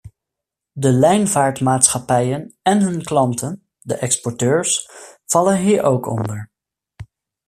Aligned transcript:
De 0.71 0.91
lijnvaartmaatschappijen 0.91 2.55
en 2.61 2.81
hun 2.81 3.03
klanten, 3.03 3.67
de 3.79 3.95
exporteurs, 3.95 4.89
vallen 5.25 5.57
hier 5.57 5.83
ook 5.83 6.05
onder. 6.07 6.51